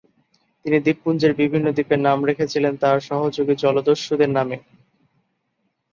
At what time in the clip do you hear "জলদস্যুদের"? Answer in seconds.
3.55-4.29